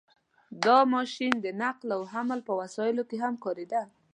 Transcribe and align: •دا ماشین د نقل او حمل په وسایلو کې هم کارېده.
•دا 0.63 0.77
ماشین 0.93 1.33
د 1.43 1.47
نقل 1.61 1.87
او 1.97 2.01
حمل 2.13 2.39
په 2.47 2.53
وسایلو 2.61 3.03
کې 3.09 3.17
هم 3.23 3.33
کارېده. 3.43 3.81